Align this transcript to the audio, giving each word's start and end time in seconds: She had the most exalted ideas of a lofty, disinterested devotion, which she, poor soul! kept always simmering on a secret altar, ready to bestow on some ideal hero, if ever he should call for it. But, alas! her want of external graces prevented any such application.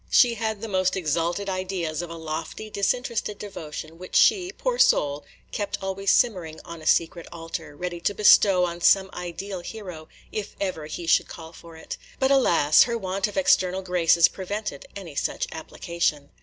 She 0.09 0.33
had 0.33 0.61
the 0.61 0.67
most 0.67 0.95
exalted 0.97 1.47
ideas 1.47 2.01
of 2.01 2.09
a 2.09 2.15
lofty, 2.15 2.71
disinterested 2.71 3.37
devotion, 3.37 3.99
which 3.99 4.15
she, 4.15 4.51
poor 4.51 4.79
soul! 4.79 5.25
kept 5.51 5.77
always 5.79 6.09
simmering 6.09 6.59
on 6.65 6.81
a 6.81 6.87
secret 6.87 7.27
altar, 7.31 7.75
ready 7.75 7.99
to 8.01 8.15
bestow 8.15 8.65
on 8.65 8.81
some 8.81 9.11
ideal 9.13 9.59
hero, 9.59 10.07
if 10.31 10.55
ever 10.59 10.87
he 10.87 11.05
should 11.05 11.27
call 11.27 11.53
for 11.53 11.77
it. 11.77 11.97
But, 12.17 12.31
alas! 12.31 12.81
her 12.89 12.97
want 12.97 13.27
of 13.27 13.37
external 13.37 13.83
graces 13.83 14.27
prevented 14.27 14.87
any 14.95 15.13
such 15.13 15.45
application. 15.51 16.31